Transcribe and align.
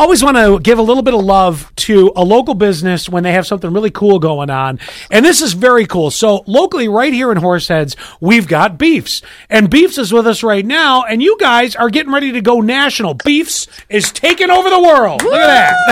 always 0.00 0.24
want 0.24 0.36
to 0.38 0.58
give 0.60 0.78
a 0.78 0.82
little 0.82 1.02
bit 1.02 1.12
of 1.12 1.22
love 1.22 1.70
to 1.76 2.10
a 2.16 2.24
local 2.24 2.54
business 2.54 3.08
when 3.08 3.22
they 3.22 3.32
have 3.32 3.46
something 3.46 3.70
really 3.72 3.90
cool 3.90 4.18
going 4.18 4.48
on. 4.48 4.80
And 5.10 5.24
this 5.24 5.42
is 5.42 5.52
very 5.52 5.86
cool. 5.86 6.10
So 6.10 6.42
locally, 6.46 6.88
right 6.88 7.12
here 7.12 7.30
in 7.30 7.38
Horseheads, 7.38 7.96
we've 8.18 8.48
got 8.48 8.78
Beefs. 8.78 9.20
And 9.50 9.68
Beefs 9.68 9.98
is 9.98 10.12
with 10.12 10.26
us 10.26 10.42
right 10.42 10.64
now. 10.64 11.04
And 11.04 11.22
you 11.22 11.36
guys 11.38 11.76
are 11.76 11.90
getting 11.90 12.12
ready 12.12 12.32
to 12.32 12.40
go 12.40 12.60
national. 12.60 13.14
Beefs 13.14 13.66
is 13.90 14.10
taking 14.10 14.50
over 14.50 14.70
the 14.70 14.80
world. 14.80 15.22
Look 15.22 15.34
at 15.34 15.46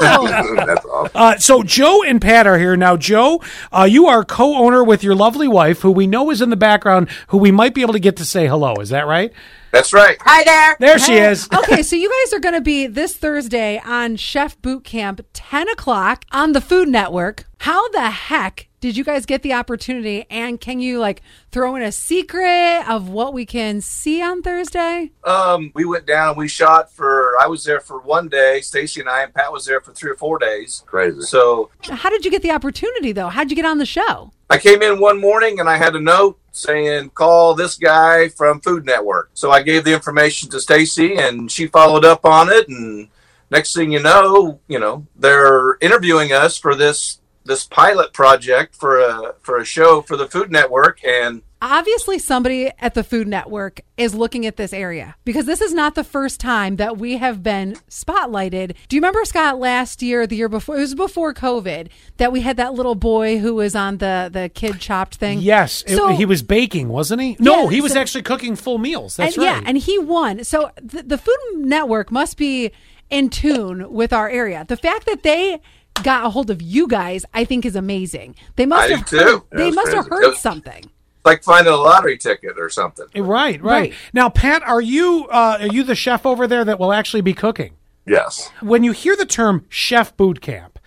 that. 0.00 0.64
That's 0.66 0.86
awesome. 0.86 1.10
Uh, 1.14 1.36
so 1.36 1.62
Joe 1.62 2.02
and 2.02 2.22
Pat 2.22 2.46
are 2.46 2.58
here 2.58 2.76
now. 2.76 2.96
Joe, 2.96 3.42
uh, 3.70 3.84
you 3.84 4.06
are 4.06 4.24
co-owner 4.24 4.82
with 4.82 5.04
your 5.04 5.14
lovely 5.14 5.46
wife, 5.48 5.82
who 5.82 5.90
we 5.90 6.06
know 6.06 6.30
is 6.30 6.40
in 6.40 6.48
the 6.48 6.56
background, 6.56 7.10
who 7.28 7.38
we 7.38 7.50
might 7.50 7.74
be 7.74 7.82
able 7.82 7.92
to 7.92 8.00
get 8.00 8.16
to 8.16 8.24
say 8.24 8.46
hello. 8.46 8.76
Is 8.76 8.88
that 8.88 9.06
right? 9.06 9.32
That's 9.72 9.92
right. 9.92 10.16
Hi 10.22 10.42
there. 10.42 10.76
There 10.80 10.98
she 10.98 11.14
is. 11.14 11.48
okay, 11.54 11.82
so 11.82 11.94
you 11.94 12.10
guys 12.10 12.32
are 12.32 12.40
going 12.40 12.54
to 12.54 12.60
be 12.60 12.86
this 12.88 13.14
Thursday 13.16 13.80
on 13.84 14.16
Chef 14.16 14.60
Boot 14.60 14.82
Camp, 14.84 15.24
10 15.32 15.68
o'clock 15.68 16.24
on 16.32 16.52
the 16.52 16.60
Food 16.60 16.88
Network. 16.88 17.46
How 17.58 17.88
the 17.90 18.10
heck 18.10 18.68
did 18.80 18.96
you 18.96 19.04
guys 19.04 19.26
get 19.26 19.42
the 19.42 19.52
opportunity? 19.52 20.24
And 20.28 20.60
can 20.60 20.80
you 20.80 20.98
like 20.98 21.22
throw 21.52 21.76
in 21.76 21.82
a 21.82 21.92
secret 21.92 22.82
of 22.88 23.10
what 23.10 23.32
we 23.32 23.46
can 23.46 23.80
see 23.80 24.20
on 24.22 24.42
Thursday? 24.42 25.12
Um, 25.22 25.70
we 25.74 25.84
went 25.84 26.06
down. 26.06 26.36
We 26.36 26.48
shot 26.48 26.90
for. 26.92 27.34
I 27.40 27.46
was 27.46 27.62
there 27.62 27.80
for 27.80 28.00
one 28.00 28.28
day. 28.28 28.62
Stacy 28.62 29.00
and 29.00 29.08
I 29.08 29.22
and 29.22 29.32
Pat 29.32 29.52
was 29.52 29.66
there 29.66 29.80
for 29.80 29.92
three 29.92 30.10
or 30.10 30.16
four 30.16 30.38
days. 30.38 30.82
Crazy. 30.86 31.20
So 31.20 31.70
How 31.82 32.10
did 32.10 32.24
you 32.24 32.30
get 32.30 32.42
the 32.42 32.50
opportunity 32.50 33.12
though? 33.12 33.28
How'd 33.28 33.50
you 33.50 33.56
get 33.56 33.66
on 33.66 33.78
the 33.78 33.86
show? 33.86 34.32
I 34.48 34.58
came 34.58 34.82
in 34.82 34.98
one 34.98 35.20
morning 35.20 35.60
and 35.60 35.68
I 35.68 35.76
had 35.76 35.94
a 35.94 36.00
note 36.00 36.39
saying, 36.52 37.10
"Call 37.10 37.54
this 37.54 37.76
guy 37.76 38.28
from 38.28 38.60
Food 38.60 38.84
Network." 38.84 39.30
So 39.34 39.50
I 39.50 39.62
gave 39.62 39.84
the 39.84 39.94
information 39.94 40.50
to 40.50 40.60
Stacy, 40.60 41.16
and 41.16 41.50
she 41.50 41.66
followed 41.66 42.04
up 42.04 42.24
on 42.24 42.48
it. 42.50 42.68
And 42.68 43.08
next 43.50 43.74
thing 43.74 43.92
you 43.92 44.00
know, 44.00 44.60
you 44.68 44.78
know, 44.78 45.06
they're 45.16 45.76
interviewing 45.80 46.32
us 46.32 46.58
for 46.58 46.74
this 46.74 47.20
this 47.44 47.64
pilot 47.64 48.12
project 48.12 48.76
for 48.76 49.00
a 49.00 49.34
for 49.42 49.58
a 49.58 49.64
show 49.64 50.02
for 50.02 50.16
the 50.16 50.28
Food 50.28 50.50
Network, 50.50 51.04
and 51.04 51.42
Obviously, 51.62 52.18
somebody 52.18 52.70
at 52.78 52.94
the 52.94 53.04
Food 53.04 53.28
Network 53.28 53.82
is 53.98 54.14
looking 54.14 54.46
at 54.46 54.56
this 54.56 54.72
area 54.72 55.14
because 55.26 55.44
this 55.44 55.60
is 55.60 55.74
not 55.74 55.94
the 55.94 56.04
first 56.04 56.40
time 56.40 56.76
that 56.76 56.96
we 56.96 57.18
have 57.18 57.42
been 57.42 57.76
spotlighted. 57.90 58.74
Do 58.88 58.96
you 58.96 59.00
remember, 59.00 59.22
Scott, 59.26 59.58
last 59.58 60.00
year, 60.00 60.26
the 60.26 60.36
year 60.36 60.48
before, 60.48 60.76
it 60.78 60.80
was 60.80 60.94
before 60.94 61.34
COVID, 61.34 61.88
that 62.16 62.32
we 62.32 62.40
had 62.40 62.56
that 62.56 62.72
little 62.72 62.94
boy 62.94 63.38
who 63.38 63.54
was 63.56 63.74
on 63.76 63.98
the, 63.98 64.30
the 64.32 64.48
kid 64.48 64.80
chopped 64.80 65.16
thing? 65.16 65.40
Yes, 65.40 65.84
it- 65.86 66.00
he 66.16 66.24
was 66.24 66.42
baking, 66.42 66.88
wasn't 66.88 67.20
he? 67.20 67.36
No, 67.38 67.64
Yeah, 67.64 67.70
he 67.70 67.80
was 67.82 67.92
so- 67.92 68.00
actually 68.00 68.22
cooking 68.22 68.56
full 68.56 68.78
meals. 68.78 69.16
That's 69.16 69.36
and, 69.36 69.44
right. 69.44 69.56
Yeah, 69.56 69.62
and 69.66 69.76
he 69.76 69.98
won. 69.98 70.44
So 70.44 70.70
the, 70.80 71.02
the 71.02 71.18
Food 71.18 71.36
Network 71.56 72.10
must 72.10 72.38
be 72.38 72.72
in 73.10 73.28
tune 73.28 73.92
with 73.92 74.14
our 74.14 74.30
area. 74.30 74.64
The 74.66 74.76
fact 74.78 75.04
that 75.06 75.22
they 75.22 75.60
got 76.02 76.24
a 76.24 76.30
hold 76.30 76.48
of 76.48 76.62
you 76.62 76.88
guys, 76.88 77.26
I 77.34 77.44
think, 77.44 77.66
is 77.66 77.76
amazing. 77.76 78.34
They 78.56 78.64
must 78.64 78.84
I 78.84 78.88
do 78.88 78.94
have 78.96 79.06
too. 79.06 79.16
heard, 79.18 79.42
they 79.52 79.66
it's 79.68 79.76
must 79.76 79.92
have 79.92 80.06
heard 80.08 80.34
something. 80.36 80.90
Like 81.24 81.42
finding 81.42 81.72
a 81.72 81.76
lottery 81.76 82.16
ticket 82.18 82.58
or 82.58 82.68
something. 82.70 83.06
right, 83.14 83.60
right, 83.60 83.62
Right. 83.62 83.94
Now, 84.12 84.28
Pat, 84.28 84.62
are 84.62 84.80
you 84.80 85.26
uh, 85.30 85.58
are 85.60 85.66
you 85.66 85.82
the 85.82 85.94
chef 85.94 86.24
over 86.26 86.46
there 86.46 86.64
that 86.64 86.78
will 86.78 86.92
actually 86.92 87.20
be 87.20 87.34
cooking? 87.34 87.74
Yes. 88.06 88.50
When 88.60 88.82
you 88.82 88.92
hear 88.92 89.16
the 89.16 89.26
term 89.26 89.66
chef 89.68 90.16
boot 90.16 90.40
camp, 90.40 90.78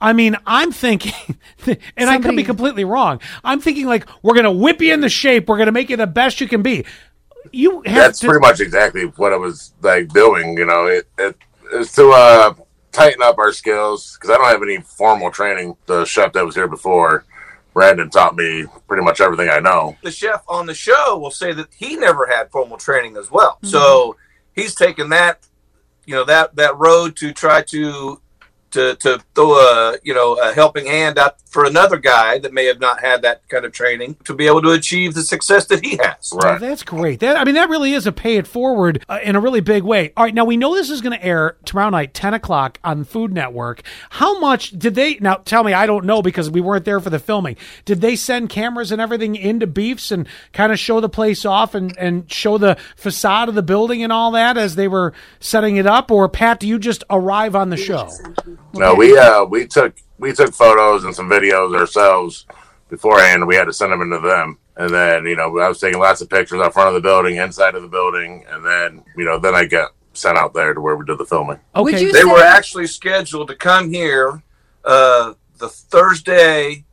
I 0.00 0.12
mean, 0.12 0.36
I'm 0.46 0.72
thinking, 0.72 1.38
and 1.96 2.10
I 2.10 2.18
could 2.18 2.36
be 2.36 2.42
completely 2.44 2.84
wrong. 2.84 3.20
I'm 3.42 3.60
thinking 3.60 3.86
like 3.86 4.06
we're 4.22 4.34
gonna 4.34 4.52
whip 4.52 4.80
you 4.80 4.92
into 4.92 5.08
shape. 5.08 5.48
We're 5.48 5.58
gonna 5.58 5.72
make 5.72 5.90
you 5.90 5.96
the 5.96 6.06
best 6.06 6.40
you 6.40 6.48
can 6.48 6.62
be. 6.62 6.84
You 7.52 7.82
have 7.82 7.94
That's 7.94 8.20
to. 8.20 8.28
pretty 8.28 8.40
much 8.40 8.60
exactly 8.60 9.04
what 9.16 9.32
I 9.32 9.36
was 9.36 9.74
like 9.82 10.08
doing. 10.08 10.56
You 10.56 10.66
know, 10.66 10.86
it 10.86 11.06
it 11.18 11.36
is 11.72 11.92
to 11.92 12.10
uh, 12.10 12.54
tighten 12.92 13.22
up 13.22 13.38
our 13.38 13.52
skills 13.52 14.16
because 14.18 14.30
I 14.30 14.38
don't 14.38 14.48
have 14.48 14.62
any 14.62 14.78
formal 14.80 15.30
training. 15.30 15.76
The 15.86 16.04
chef 16.04 16.32
that 16.32 16.44
was 16.44 16.54
here 16.54 16.68
before, 16.68 17.24
Brandon, 17.74 18.08
taught 18.08 18.36
me 18.36 18.64
pretty 18.86 19.02
much 19.02 19.20
everything 19.20 19.50
I 19.50 19.58
know. 19.58 19.96
the 20.02 20.10
chef 20.10 20.42
on 20.48 20.66
the 20.66 20.74
show 20.74 21.18
will 21.18 21.32
say 21.32 21.52
that 21.52 21.68
he 21.76 21.96
never 21.96 22.26
had 22.26 22.50
formal 22.50 22.78
training 22.78 23.16
as 23.16 23.30
well. 23.30 23.58
So 23.64 23.80
mm-hmm. 23.80 24.60
he's 24.60 24.74
taken 24.76 25.10
that, 25.10 25.46
you 26.06 26.14
know, 26.14 26.24
that 26.24 26.54
that 26.56 26.78
road 26.78 27.16
to 27.16 27.32
try 27.32 27.62
to 27.62 28.20
to 28.74 28.96
to 28.96 29.20
throw 29.34 29.54
a 29.54 29.98
you 30.02 30.12
know 30.12 30.34
a 30.34 30.52
helping 30.52 30.86
hand 30.86 31.18
out 31.18 31.40
for 31.54 31.64
another 31.64 31.96
guy 31.96 32.38
that 32.40 32.52
may 32.52 32.66
have 32.66 32.80
not 32.80 33.00
had 33.00 33.22
that 33.22 33.48
kind 33.48 33.64
of 33.64 33.70
training 33.70 34.16
to 34.24 34.34
be 34.34 34.48
able 34.48 34.60
to 34.60 34.72
achieve 34.72 35.14
the 35.14 35.22
success 35.22 35.66
that 35.66 35.84
he 35.84 35.96
has. 36.02 36.32
Right. 36.34 36.60
that's 36.60 36.82
great. 36.82 37.20
That 37.20 37.36
I 37.36 37.44
mean, 37.44 37.54
that 37.54 37.68
really 37.68 37.92
is 37.92 38.08
a 38.08 38.12
pay 38.12 38.36
it 38.36 38.48
forward 38.48 39.04
uh, 39.08 39.20
in 39.22 39.36
a 39.36 39.40
really 39.40 39.60
big 39.60 39.84
way. 39.84 40.12
All 40.16 40.24
right, 40.24 40.34
now 40.34 40.44
we 40.44 40.56
know 40.56 40.74
this 40.74 40.90
is 40.90 41.00
going 41.00 41.16
to 41.16 41.24
air 41.24 41.56
tomorrow 41.64 41.90
night, 41.90 42.12
ten 42.12 42.34
o'clock 42.34 42.80
on 42.82 43.04
Food 43.04 43.32
Network. 43.32 43.82
How 44.10 44.38
much 44.40 44.72
did 44.72 44.96
they? 44.96 45.14
Now 45.20 45.36
tell 45.36 45.62
me, 45.62 45.72
I 45.72 45.86
don't 45.86 46.04
know 46.04 46.22
because 46.22 46.50
we 46.50 46.60
weren't 46.60 46.84
there 46.84 46.98
for 46.98 47.10
the 47.10 47.20
filming. 47.20 47.56
Did 47.84 48.00
they 48.00 48.16
send 48.16 48.50
cameras 48.50 48.90
and 48.90 49.00
everything 49.00 49.36
into 49.36 49.68
Beefs 49.68 50.10
and 50.10 50.26
kind 50.52 50.72
of 50.72 50.78
show 50.80 51.00
the 51.00 51.08
place 51.08 51.44
off 51.44 51.76
and 51.76 51.96
and 51.96 52.30
show 52.30 52.58
the 52.58 52.76
facade 52.96 53.48
of 53.48 53.54
the 53.54 53.62
building 53.62 54.02
and 54.02 54.12
all 54.12 54.32
that 54.32 54.58
as 54.58 54.74
they 54.74 54.88
were 54.88 55.12
setting 55.38 55.76
it 55.76 55.86
up? 55.86 56.10
Or 56.10 56.28
Pat, 56.28 56.58
do 56.58 56.66
you 56.66 56.80
just 56.80 57.04
arrive 57.08 57.54
on 57.54 57.70
the 57.70 57.76
show? 57.76 58.10
No, 58.74 58.94
we 58.94 59.16
uh 59.16 59.44
we 59.44 59.66
took 59.66 59.96
we 60.18 60.32
took 60.32 60.54
photos 60.54 61.04
and 61.04 61.14
some 61.14 61.28
videos 61.28 61.76
ourselves 61.78 62.46
beforehand. 62.88 63.46
We 63.46 63.56
had 63.56 63.64
to 63.64 63.72
send 63.72 63.92
them 63.92 64.02
into 64.02 64.20
them, 64.20 64.58
and 64.76 64.92
then 64.92 65.24
you 65.24 65.36
know 65.36 65.58
I 65.58 65.68
was 65.68 65.80
taking 65.80 66.00
lots 66.00 66.20
of 66.20 66.30
pictures 66.30 66.60
out 66.60 66.72
front 66.72 66.88
of 66.88 66.94
the 66.94 67.00
building, 67.00 67.36
inside 67.36 67.74
of 67.74 67.82
the 67.82 67.88
building, 67.88 68.44
and 68.48 68.64
then 68.64 69.04
you 69.16 69.24
know 69.24 69.38
then 69.38 69.54
I 69.54 69.64
get 69.64 69.88
sent 70.12 70.38
out 70.38 70.54
there 70.54 70.74
to 70.74 70.80
where 70.80 70.96
we 70.96 71.04
did 71.04 71.18
the 71.18 71.24
filming. 71.24 71.58
Okay, 71.74 72.04
They 72.04 72.12
say, 72.12 72.24
were 72.24 72.42
actually 72.42 72.86
scheduled 72.86 73.48
to 73.48 73.56
come 73.56 73.90
here 73.90 74.42
uh, 74.84 75.34
the 75.58 75.68
Thursday 75.68 76.83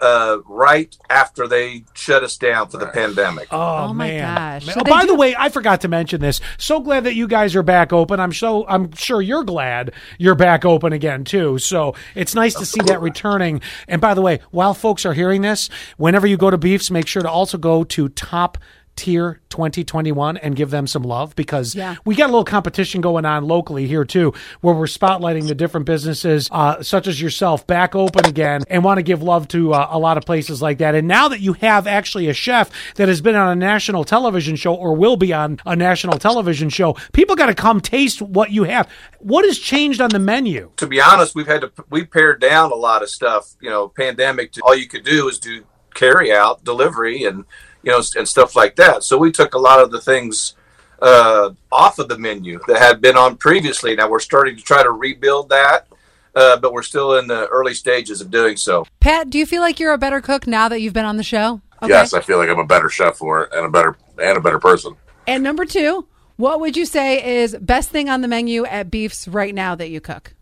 uh, 0.00 0.38
right 0.46 0.96
after 1.10 1.48
they 1.48 1.84
shut 1.94 2.22
us 2.22 2.36
down 2.36 2.68
for 2.68 2.76
the 2.78 2.86
pandemic. 2.86 3.48
Oh, 3.50 3.88
Oh, 3.88 3.92
my 3.94 4.16
gosh. 4.18 4.66
So 4.66 4.74
Oh, 4.80 4.84
by 4.84 5.02
do- 5.02 5.08
the 5.08 5.14
way, 5.14 5.34
I 5.36 5.48
forgot 5.48 5.80
to 5.82 5.88
mention 5.88 6.20
this. 6.20 6.40
So 6.58 6.80
glad 6.80 7.04
that 7.04 7.14
you 7.14 7.26
guys 7.26 7.56
are 7.56 7.62
back 7.62 7.92
open. 7.92 8.20
I'm 8.20 8.32
so 8.32 8.66
I'm 8.68 8.92
sure 8.92 9.20
you're 9.20 9.44
glad 9.44 9.92
you're 10.18 10.34
back 10.34 10.64
open 10.64 10.92
again 10.92 11.24
too. 11.24 11.58
So 11.58 11.94
it's 12.14 12.34
nice 12.34 12.54
to 12.54 12.66
see 12.66 12.80
that 12.82 13.00
returning. 13.00 13.60
And 13.88 14.00
by 14.00 14.14
the 14.14 14.22
way, 14.22 14.40
while 14.50 14.74
folks 14.74 15.04
are 15.06 15.14
hearing 15.14 15.42
this, 15.42 15.68
whenever 15.96 16.26
you 16.26 16.36
go 16.36 16.50
to 16.50 16.58
Beefs, 16.58 16.90
make 16.90 17.06
sure 17.06 17.22
to 17.22 17.30
also 17.30 17.58
go 17.58 17.82
to 17.84 18.08
top 18.10 18.58
tier 18.98 19.40
2021 19.48 20.36
and 20.36 20.56
give 20.56 20.70
them 20.70 20.86
some 20.86 21.02
love 21.02 21.34
because 21.36 21.74
Yeah. 21.74 21.94
we 22.04 22.14
got 22.14 22.24
a 22.26 22.32
little 22.32 22.44
competition 22.44 23.00
going 23.00 23.24
on 23.24 23.44
locally 23.46 23.86
here 23.86 24.04
too 24.04 24.34
where 24.60 24.74
we're 24.74 24.86
spotlighting 24.86 25.48
the 25.48 25.54
different 25.54 25.86
businesses 25.86 26.48
uh, 26.52 26.82
such 26.82 27.06
as 27.06 27.20
yourself 27.20 27.66
back 27.66 27.94
open 27.94 28.26
again 28.26 28.62
and 28.68 28.84
want 28.84 28.98
to 28.98 29.02
give 29.02 29.22
love 29.22 29.48
to 29.48 29.72
uh, 29.72 29.88
a 29.90 29.98
lot 29.98 30.18
of 30.18 30.24
places 30.24 30.60
like 30.60 30.78
that 30.78 30.94
and 30.94 31.06
now 31.08 31.28
that 31.28 31.40
you 31.40 31.54
have 31.54 31.86
actually 31.86 32.28
a 32.28 32.34
chef 32.34 32.70
that 32.96 33.08
has 33.08 33.20
been 33.20 33.34
on 33.36 33.48
a 33.50 33.56
national 33.56 34.04
television 34.04 34.56
show 34.56 34.74
or 34.74 34.94
will 34.94 35.16
be 35.16 35.32
on 35.32 35.58
a 35.64 35.74
national 35.76 36.18
television 36.18 36.68
show 36.68 36.94
people 37.12 37.34
got 37.36 37.46
to 37.46 37.54
come 37.54 37.80
taste 37.80 38.20
what 38.20 38.50
you 38.50 38.64
have 38.64 38.88
what 39.20 39.44
has 39.44 39.58
changed 39.58 40.00
on 40.00 40.10
the 40.10 40.18
menu 40.18 40.70
to 40.76 40.86
be 40.86 41.00
honest, 41.00 41.34
we've 41.34 41.46
had 41.46 41.60
to 41.62 41.72
we 41.90 42.04
pared 42.04 42.40
down 42.40 42.70
a 42.72 42.74
lot 42.74 43.02
of 43.02 43.10
stuff. 43.10 43.54
You 43.60 43.70
know, 43.70 43.88
pandemic. 43.88 44.52
All 44.62 44.74
you 44.76 44.86
could 44.88 45.04
do 45.04 45.28
is 45.28 45.38
do 45.38 45.64
carry 45.94 46.32
out, 46.32 46.64
delivery, 46.64 47.24
and 47.24 47.44
you 47.88 47.94
know, 47.94 48.02
and 48.16 48.28
stuff 48.28 48.54
like 48.54 48.76
that. 48.76 49.02
So 49.02 49.16
we 49.16 49.32
took 49.32 49.54
a 49.54 49.58
lot 49.58 49.80
of 49.80 49.90
the 49.90 50.00
things 50.00 50.54
uh, 51.00 51.50
off 51.72 51.98
of 51.98 52.08
the 52.08 52.18
menu 52.18 52.60
that 52.68 52.78
had 52.78 53.00
been 53.00 53.16
on 53.16 53.36
previously. 53.36 53.96
Now 53.96 54.10
we're 54.10 54.20
starting 54.20 54.56
to 54.56 54.62
try 54.62 54.82
to 54.82 54.90
rebuild 54.90 55.48
that, 55.48 55.86
uh, 56.34 56.58
but 56.58 56.74
we're 56.74 56.82
still 56.82 57.16
in 57.16 57.26
the 57.26 57.46
early 57.46 57.72
stages 57.72 58.20
of 58.20 58.30
doing 58.30 58.58
so. 58.58 58.86
Pat, 59.00 59.30
do 59.30 59.38
you 59.38 59.46
feel 59.46 59.62
like 59.62 59.80
you're 59.80 59.94
a 59.94 59.98
better 59.98 60.20
cook 60.20 60.46
now 60.46 60.68
that 60.68 60.82
you've 60.82 60.92
been 60.92 61.06
on 61.06 61.16
the 61.16 61.22
show? 61.22 61.62
Okay. 61.82 61.88
Yes, 61.88 62.12
I 62.12 62.20
feel 62.20 62.36
like 62.36 62.50
I'm 62.50 62.58
a 62.58 62.66
better 62.66 62.90
chef 62.90 63.16
for 63.16 63.44
it 63.44 63.52
and 63.54 63.64
a 63.64 63.70
better 63.70 63.96
and 64.22 64.36
a 64.36 64.40
better 64.40 64.58
person. 64.58 64.94
And 65.26 65.42
number 65.42 65.64
two, 65.64 66.06
what 66.36 66.60
would 66.60 66.76
you 66.76 66.84
say 66.84 67.40
is 67.40 67.56
best 67.58 67.88
thing 67.88 68.10
on 68.10 68.20
the 68.20 68.28
menu 68.28 68.66
at 68.66 68.90
Beefs 68.90 69.26
right 69.26 69.54
now 69.54 69.74
that 69.76 69.88
you 69.88 70.00
cook? 70.02 70.34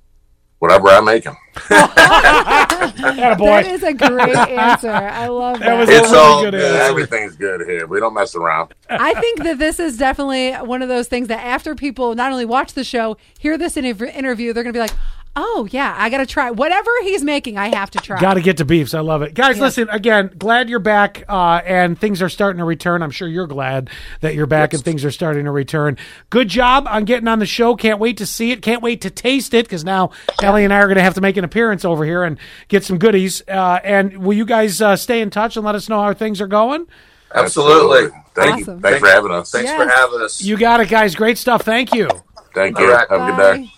Whatever 0.67 0.89
I 0.89 1.01
make 1.01 1.23
them. 1.25 1.37
Attaboy. 1.57 3.39
That 3.39 3.67
is 3.67 3.83
a 3.83 3.95
great 3.95 4.37
answer. 4.37 4.91
I 4.91 5.29
love 5.29 5.61
that. 5.61 5.67
That 5.67 5.79
was 5.79 5.89
It's 5.89 6.09
a 6.09 6.13
really 6.13 6.19
all 6.25 6.43
good 6.43 6.51
good. 6.55 6.65
answer. 6.65 6.83
Everything's 6.91 7.37
good 7.37 7.61
here. 7.69 7.87
We 7.87 8.01
don't 8.01 8.15
mess 8.15 8.35
around. 8.35 8.75
I 8.91 9.15
think 9.21 9.43
that 9.45 9.59
this 9.59 9.79
is 9.79 9.97
definitely 9.97 10.53
one 10.55 10.83
of 10.83 10.89
those 10.89 11.07
things 11.09 11.29
that 11.29 11.45
after 11.45 11.75
people 11.75 12.15
not 12.15 12.33
only 12.33 12.45
watch 12.45 12.73
the 12.73 12.85
show, 12.85 13.17
hear 13.39 13.57
this 13.57 13.77
interv- 13.77 14.13
interview, 14.15 14.53
they're 14.53 14.65
going 14.65 14.73
to 14.73 14.77
be 14.77 14.81
like, 14.81 14.95
oh, 15.37 15.69
yeah, 15.71 15.95
I 15.97 16.09
got 16.11 16.19
to 16.19 16.27
try. 16.27 16.51
Whatever 16.51 16.91
he's 17.03 17.23
making, 17.23 17.59
I 17.59 17.69
have 17.69 17.91
to 17.93 17.99
try. 17.99 18.19
Got 18.21 18.35
to 18.35 18.41
get 18.41 18.57
to 18.57 18.65
beefs. 18.65 18.95
I 18.95 19.01
love 19.01 19.23
it, 19.23 19.35
guys. 19.35 19.59
Listen 19.61 19.89
again. 19.91 20.31
Glad 20.37 20.69
you're 20.69 20.79
back, 20.81 21.25
uh, 21.29 21.61
and 21.65 21.99
things 21.99 22.23
are 22.23 22.29
starting 22.29 22.59
to 22.59 22.65
return. 22.65 23.03
I'm 23.03 23.11
sure 23.11 23.29
you're 23.29 23.47
glad 23.47 23.91
that 24.23 24.35
you're 24.35 24.47
back 24.47 24.73
and 24.75 24.83
things 24.83 25.05
are 25.05 25.11
starting 25.11 25.45
to 25.45 25.51
return. 25.51 25.97
Good 26.31 26.49
job 26.49 26.87
on 26.89 27.05
getting 27.05 27.29
on 27.29 27.39
the 27.39 27.47
show. 27.47 27.77
Can't 27.77 28.01
wait 28.01 28.17
to 28.17 28.27
see 28.27 28.51
it. 28.51 28.63
Can't 28.63 28.83
wait 28.83 29.03
to 29.03 29.11
taste 29.11 29.55
it 29.55 29.67
because 29.67 29.85
now 29.85 30.11
Ellie 30.43 30.65
and 30.65 30.73
I 30.73 30.79
are 30.79 30.87
going 30.87 30.97
to 30.97 31.03
have 31.03 31.15
to 31.15 31.21
make 31.21 31.37
an 31.37 31.45
appearance 31.45 31.85
over 31.85 32.05
here 32.05 32.25
and 32.25 32.39
get 32.69 32.85
some 32.85 32.99
goodies. 32.99 33.43
Uh, 33.47 33.79
and 33.85 34.19
will 34.25 34.35
you 34.35 34.47
guys 34.47 34.81
uh, 34.81 34.97
stay 34.97 35.21
in 35.21 35.31
touch 35.31 35.57
and 35.57 35.65
let 35.67 35.75
us 35.75 35.89
know 35.89 36.01
how 36.03 36.13
things 36.15 36.41
are 36.41 36.47
going? 36.47 36.87
Absolutely. 37.35 38.09
Thank 38.35 38.63
Awesome. 38.63 38.77
you. 38.77 38.81
Thanks 38.83 39.01
for 39.01 39.07
having 39.09 39.33
us. 39.33 39.51
Thanks 39.51 39.69
Yes. 39.71 39.83
for 39.83 39.89
having 39.89 40.21
us. 40.23 40.43
You 40.43 40.57
got 40.57 40.81
it, 40.81 40.89
guys. 40.89 41.15
Great 41.15 41.39
stuff. 41.39 41.63
Thank 41.63 41.93
you. 41.95 42.09
Thank 42.55 42.79
you. 42.79 42.87
All 42.87 42.93
right. 42.93 43.07
Have 43.11 43.21
a 43.21 43.33
good 43.37 43.57
day. 43.67 43.73